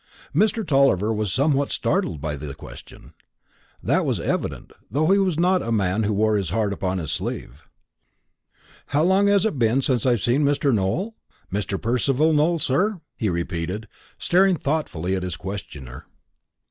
Mr. 0.33 0.65
Tulliver 0.65 1.13
was 1.13 1.31
somewhat 1.31 1.69
startled 1.69 2.19
by 2.19 2.35
the 2.35 2.55
question. 2.55 3.13
That 3.83 4.03
was 4.03 4.19
evident, 4.19 4.73
though 4.89 5.11
he 5.11 5.19
was 5.19 5.37
not 5.39 5.61
a 5.61 5.71
man 5.71 6.01
who 6.01 6.13
wore 6.13 6.37
his 6.37 6.49
heart 6.49 6.73
upon 6.73 6.97
his 6.97 7.11
sleeve. 7.11 7.67
"How 8.87 9.03
long 9.03 9.27
is 9.27 9.45
it 9.45 9.53
since 9.83 10.07
I've 10.07 10.23
seen 10.23 10.43
Mr. 10.43 10.73
Nowell 10.73 11.13
Mr. 11.53 11.79
Percival 11.79 12.33
Nowell, 12.33 12.57
sir?" 12.57 12.99
he 13.19 13.29
repeated, 13.29 13.87
staring 14.17 14.55
thoughtfully 14.55 15.13
at 15.15 15.21
his 15.21 15.37
questioner. 15.37 16.07